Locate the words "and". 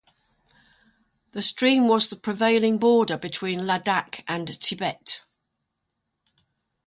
4.27-4.47